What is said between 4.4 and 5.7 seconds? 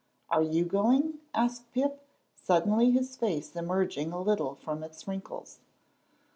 from its wrinkles.